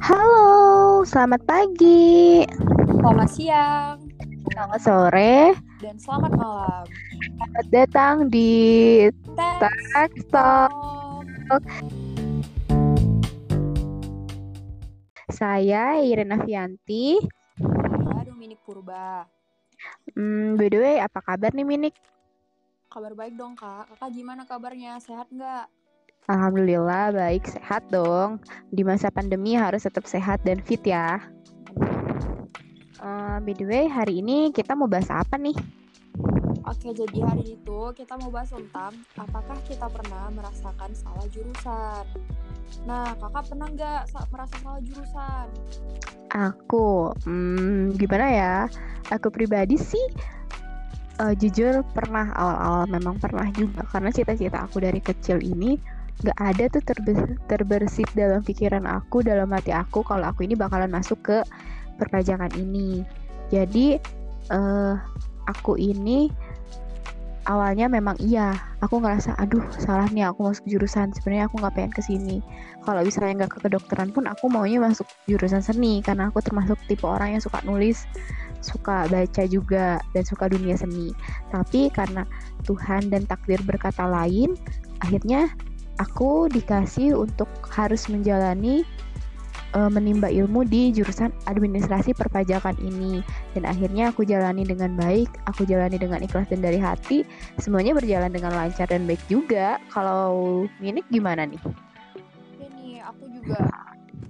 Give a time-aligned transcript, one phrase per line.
[0.00, 2.48] Halo, selamat pagi,
[2.88, 3.96] Selamat siang
[4.48, 5.52] selamat sore,
[5.84, 6.84] dan selamat malam.
[7.36, 8.52] selamat datang di
[9.36, 10.72] Teks Tech Talk.
[11.52, 11.64] Talk.
[15.28, 17.20] Saya Irina Fianti.
[17.60, 19.28] Saya Dominik Purba.
[20.16, 21.96] Hmm, by the way, apa kabar nih Minik?
[22.88, 23.86] Kabar baik dong kak.
[23.92, 24.96] Kakak gimana kabarnya?
[24.96, 25.68] Sehat nggak?
[26.28, 28.44] Alhamdulillah baik, sehat dong.
[28.68, 31.16] Di masa pandemi harus tetap sehat dan fit ya.
[33.00, 35.56] Eh, by the way, hari ini kita mau bahas apa nih?
[36.68, 42.04] Oke, jadi hari itu kita mau bahas tentang apakah kita pernah merasakan salah jurusan.
[42.84, 45.46] Nah, kakak pernah nggak sa- merasa salah jurusan?
[46.30, 48.56] Aku, hmm, gimana ya?
[49.08, 50.04] Aku pribadi sih
[51.20, 55.76] eh, jujur pernah awal-awal memang pernah juga karena cita-cita aku dari kecil ini
[56.20, 60.92] nggak ada tuh terbe- terbersit dalam pikiran aku, dalam hati aku kalau aku ini bakalan
[60.92, 61.38] masuk ke
[61.96, 63.04] perpajakan ini.
[63.48, 63.96] Jadi
[64.50, 64.94] eh
[65.48, 66.28] aku ini
[67.48, 68.52] awalnya memang iya,
[68.84, 71.10] aku ngerasa aduh salah nih aku masuk jurusan.
[71.16, 72.36] Sebenarnya aku nggak pengen ke sini.
[72.84, 77.04] Kalau misalnya nggak ke kedokteran pun aku maunya masuk jurusan seni karena aku termasuk tipe
[77.08, 78.04] orang yang suka nulis,
[78.60, 81.12] suka baca juga dan suka dunia seni.
[81.48, 82.28] Tapi karena
[82.68, 84.56] Tuhan dan takdir berkata lain,
[85.00, 85.48] akhirnya
[86.00, 88.82] aku dikasih untuk harus menjalani
[89.76, 93.20] eh, menimba ilmu di jurusan administrasi perpajakan ini
[93.52, 97.28] dan akhirnya aku jalani dengan baik, aku jalani dengan ikhlas dan dari hati,
[97.60, 99.76] semuanya berjalan dengan lancar dan baik juga.
[99.92, 101.60] Kalau Minik gimana nih?
[102.56, 103.68] Ya nih, aku juga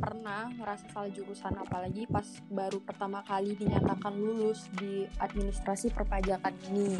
[0.01, 6.97] pernah ngerasa salah jurusan apalagi pas baru pertama kali dinyatakan lulus di administrasi perpajakan ini.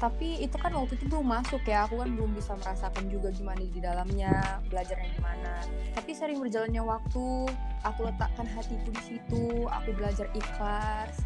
[0.00, 3.60] Tapi itu kan waktu itu belum masuk ya, aku kan belum bisa merasakan juga gimana
[3.60, 4.32] di dalamnya,
[4.72, 5.60] belajarnya gimana.
[5.92, 7.52] Tapi sering berjalannya waktu,
[7.84, 11.20] aku letakkan hatiku di situ, aku belajar ikhlas.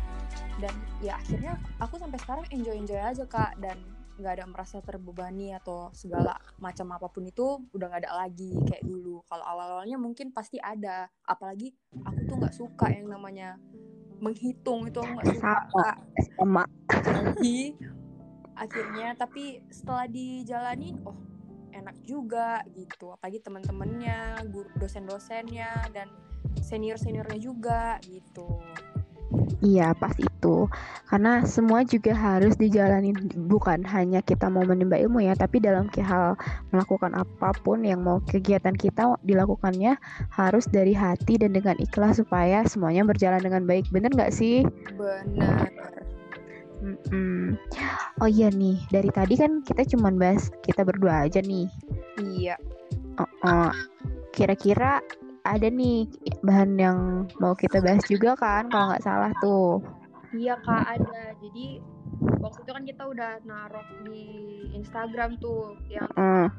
[0.58, 3.78] Dan ya akhirnya aku sampai sekarang enjoy-enjoy aja kak, dan
[4.14, 8.82] nggak ada merasa terbebani atau segala macam apa pun itu udah nggak ada lagi kayak
[8.82, 9.22] dulu.
[9.30, 13.54] Kalau awal-awalnya mungkin pasti ada, apalagi aku tuh nggak suka yang namanya
[14.18, 15.58] menghitung itu aku nggak suka.
[15.62, 15.88] Sama.
[16.38, 16.64] Sama.
[16.90, 17.74] Jadi
[18.54, 21.16] akhirnya tapi setelah dijalanin, oh
[21.74, 23.10] enak juga gitu.
[23.12, 26.08] Apalagi teman-temannya, guru dosen-dosennya dan
[26.62, 28.62] senior-seniornya juga gitu.
[29.64, 30.68] Iya, pas itu.
[31.10, 33.16] Karena semua juga harus dijalani
[33.48, 36.38] bukan hanya kita mau menimba ilmu ya, tapi dalam hal
[36.70, 39.98] melakukan apa pun yang mau kegiatan kita dilakukannya
[40.30, 43.88] harus dari hati dan dengan ikhlas supaya semuanya berjalan dengan baik.
[43.90, 44.62] Bener nggak sih?
[44.94, 46.03] Benar.
[46.84, 47.56] Mm-mm.
[48.20, 51.64] Oh iya nih, dari tadi kan kita cuman bahas kita berdua aja nih.
[52.20, 52.60] Iya.
[53.16, 53.72] Uh-uh.
[54.36, 55.00] Kira-kira
[55.48, 56.04] ada nih
[56.44, 56.98] bahan yang
[57.40, 59.80] mau kita bahas juga kan, kalau nggak salah tuh.
[60.36, 61.32] Iya kak ada.
[61.40, 61.80] Jadi
[62.42, 64.24] waktu itu kan kita udah naruh di
[64.76, 66.52] Instagram tuh yang Uh,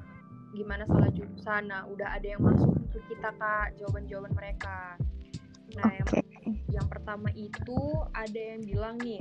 [0.55, 1.69] gimana salah jurusan.
[1.69, 4.95] Nah udah ada yang masuk ke kita kak jawaban-jawaban mereka.
[5.75, 6.21] Nah yang Oke.
[6.71, 7.79] yang pertama itu
[8.15, 9.19] ada yang bilang nih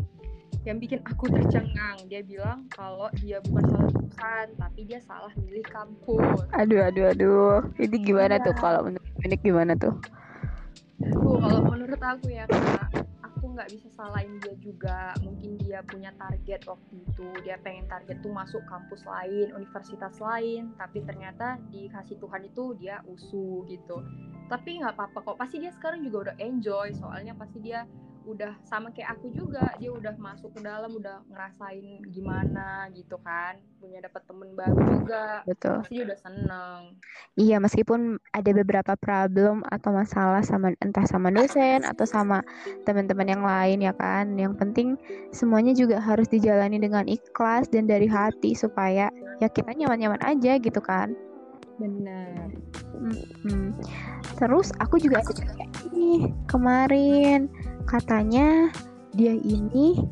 [0.65, 2.01] yang bikin aku tercengang.
[2.09, 6.49] Dia bilang kalau dia bukan salah jurusan tapi dia salah milih kampus.
[6.57, 7.57] Aduh, aduh, aduh.
[7.77, 8.57] Ini gimana tuh?
[8.57, 8.61] Iya.
[8.61, 9.95] kalau menurut Minik gimana tuh?
[11.05, 13.05] Aduh, kalau menurut aku ya kak
[13.45, 15.13] aku nggak bisa salahin dia juga.
[15.21, 17.29] Mungkin dia punya target waktu itu.
[17.45, 20.73] Dia pengen target tuh masuk kampus lain universitas lain.
[20.81, 24.01] Tapi ternyata dikasih Tuhan itu dia usu gitu.
[24.49, 25.37] Tapi nggak apa-apa kok.
[25.37, 26.97] Pasti dia sekarang juga udah enjoy.
[26.97, 27.85] Soalnya pasti dia
[28.25, 33.61] udah sama kayak aku juga dia udah masuk ke dalam udah ngerasain gimana gitu kan
[33.79, 35.85] punya dapat temen baru juga Betul.
[35.85, 36.81] pasti udah seneng
[37.35, 42.43] Iya, meskipun ada beberapa problem atau masalah sama entah sama dosen atau sama
[42.87, 44.39] teman-teman yang lain ya kan.
[44.39, 44.89] Yang penting
[45.35, 49.11] semuanya juga harus dijalani dengan ikhlas dan dari hati supaya
[49.43, 51.15] ya kita nyaman-nyaman aja gitu kan.
[51.75, 52.55] bener
[52.95, 53.75] Mm-mm.
[54.39, 55.35] Terus aku juga ada
[55.91, 57.51] nih kemarin
[57.95, 58.75] katanya
[59.15, 60.03] dia ini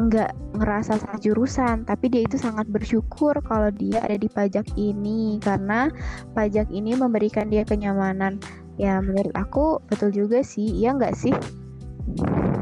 [0.00, 5.36] nggak ngerasa salah jurusan, tapi dia itu sangat bersyukur kalau dia ada di pajak ini
[5.44, 5.92] karena
[6.32, 8.40] pajak ini memberikan dia kenyamanan.
[8.80, 11.36] Ya menurut aku betul juga sih, iya nggak sih?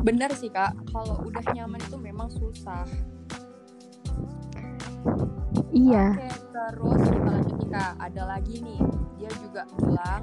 [0.01, 2.85] bener sih kak kalau udah nyaman itu memang susah
[5.71, 7.35] Iya, Oke, terus kita
[7.71, 7.95] kak.
[7.99, 8.81] Ada lagi nih,
[9.17, 10.23] dia juga bilang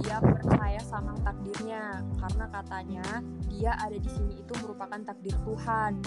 [0.00, 3.06] dia percaya sama takdirnya karena katanya
[3.50, 5.98] dia ada di sini itu merupakan takdir Tuhan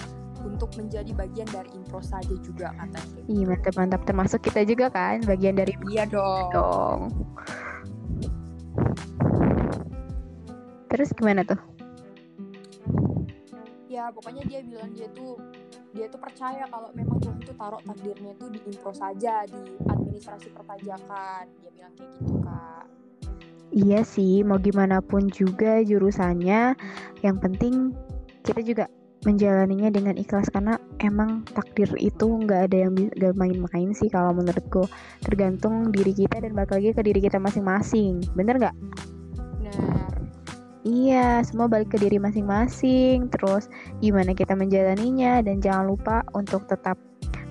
[0.46, 3.22] untuk menjadi bagian dari impro saja juga katanya.
[3.28, 4.02] iya mantap mantap.
[4.06, 6.50] Termasuk kita juga kan bagian dari Iya dong.
[6.54, 7.00] dong.
[10.88, 11.60] terus gimana tuh
[13.88, 15.36] ya pokoknya dia bilang dia tuh
[15.98, 19.58] dia tuh percaya kalau memang Tuhan tuh taruh takdirnya itu di impro saja di
[19.90, 21.50] administrasi perpajakan.
[21.58, 22.86] Dia bilang kayak gitu kak.
[23.74, 26.78] Iya sih mau gimana pun juga jurusannya.
[27.26, 27.74] Yang penting
[28.46, 28.86] kita juga
[29.26, 34.86] menjalaninya dengan ikhlas karena emang takdir itu nggak ada yang nggak main-main sih kalau menurutku.
[35.26, 38.22] Tergantung diri kita dan balik lagi ke diri kita masing-masing.
[38.38, 38.76] Bener nggak?
[39.58, 40.17] Bener.
[40.86, 43.32] Iya, semua balik ke diri masing-masing.
[43.34, 43.72] Terus
[44.04, 47.00] gimana kita menjalaninya dan jangan lupa untuk tetap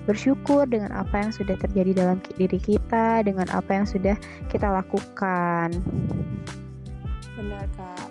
[0.07, 4.15] bersyukur dengan apa yang sudah terjadi dalam diri kita, dengan apa yang sudah
[4.47, 5.75] kita lakukan.
[7.35, 8.07] Benar kak.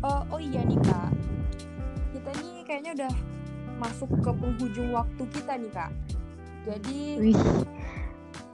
[0.00, 1.12] Oh, oh iya nih kak.
[2.16, 3.12] Kita nih kayaknya udah
[3.76, 5.92] masuk ke penghujung waktu kita nih kak.
[6.64, 7.40] Jadi Wih,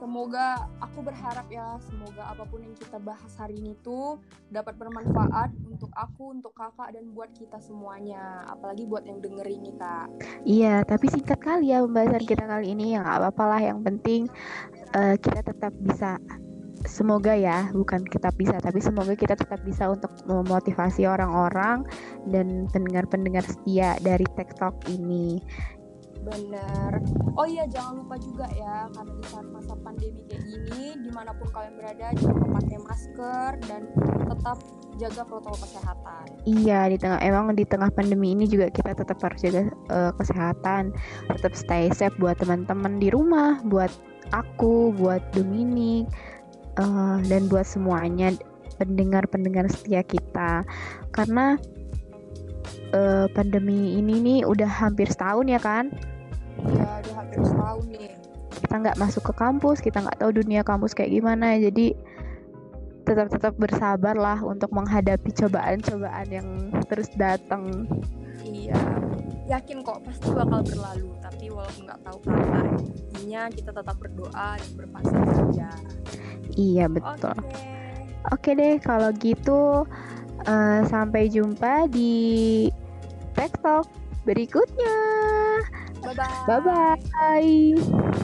[0.01, 4.17] semoga aku berharap ya semoga apa pun yang kita bahas hari ini tuh
[4.49, 8.45] dapat bermanfaat untuk aku, untuk kakak dan buat kita semuanya.
[8.49, 10.07] Apalagi buat yang dengerin nih kak.
[10.45, 12.93] iya, tapi singkat kali ya pembahasan kita kali ini.
[12.93, 14.29] Yang apa-apa lah, yang penting
[14.93, 16.21] eh, kita tetap bisa.
[16.81, 21.85] Semoga ya, bukan kita bisa, tapi semoga kita tetap bisa untuk memotivasi orang-orang
[22.25, 25.37] dan pendengar-pendengar setia dari Talk ini.
[26.21, 27.01] Bener.
[27.33, 31.33] Oh iya jangan lupa juga ya karena di saat masa pandemi kayak gini di mana
[31.33, 33.81] pun kalian berada jangan pakai masker dan
[34.29, 34.57] tetap
[35.01, 36.25] jaga protokol kesehatan.
[36.45, 40.93] Iya, di tengah emang di tengah pandemi ini juga kita tetap harus jaga eh, kesehatan,
[41.31, 43.89] tetap stay safe buat teman-teman di rumah, buat
[44.29, 46.05] aku, buat Dominic,
[46.77, 48.35] eh, dan buat semuanya
[48.77, 50.67] pendengar-pendengar setia kita.
[51.09, 51.57] Karena
[52.93, 55.89] eh, pandemi ini nih udah hampir setahun ya kan?
[56.59, 58.11] Ya udah hampir setahun nih.
[58.51, 61.57] Kita nggak masuk ke kampus, kita nggak tahu dunia kampus kayak gimana.
[61.57, 61.95] Jadi
[63.01, 66.47] tetap tetap bersabar lah untuk menghadapi cobaan-cobaan yang
[66.87, 67.89] terus datang.
[68.45, 68.77] Iya.
[69.49, 71.11] Yakin kok pasti bakal berlalu.
[71.19, 72.67] Tapi walaupun nggak tahu kapan,
[73.09, 75.69] intinya kita tetap berdoa dan berpasrah saja.
[76.55, 77.35] Iya betul.
[78.29, 79.89] Oke deh, kalau gitu
[80.45, 82.13] eh, sampai jumpa di
[83.33, 83.89] Tech Talk
[84.23, 84.97] berikutnya.
[86.13, 86.45] 拜拜。
[86.45, 88.20] 拜拜。